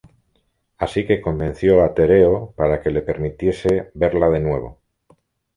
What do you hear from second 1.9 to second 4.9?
Tereo para que le permitiese verla de nuevo.